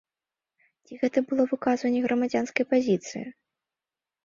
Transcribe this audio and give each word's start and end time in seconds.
Ці 0.87 0.97
гэта 1.01 1.23
было 1.33 1.43
выказванне 1.51 2.01
грамадзянскай 2.07 2.65
пазіцыі? 2.73 3.25